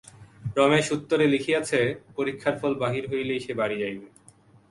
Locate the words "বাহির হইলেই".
2.75-3.41